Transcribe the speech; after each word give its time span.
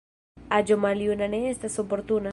Aĝo 0.59 0.77
maljuna 0.85 1.31
ne 1.35 1.45
estas 1.53 1.81
oportuna. 1.85 2.29